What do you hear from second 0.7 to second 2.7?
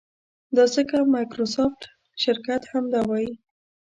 ځکه مایکروسافټ شرکت